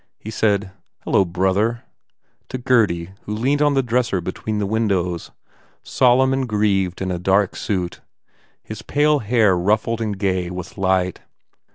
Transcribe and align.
He 0.17 0.31
said, 0.31 0.71
"Hello, 1.03 1.23
brother," 1.23 1.83
to 2.49 2.57
Gurdy 2.57 3.11
who 3.25 3.35
leaned 3.35 3.61
on 3.61 3.75
the 3.75 3.83
dresser 3.83 4.19
between 4.19 4.57
the 4.57 4.65
windows, 4.65 5.29
solemn 5.83 6.33
and 6.33 6.49
grieved 6.49 7.03
in 7.03 7.11
a 7.11 7.19
dark 7.19 7.55
suit, 7.55 8.01
his 8.63 8.81
pale 8.81 9.19
hair 9.19 9.55
ruffled 9.55 10.01
and 10.01 10.17
gay 10.17 10.49
with 10.49 10.75
light. 10.75 11.19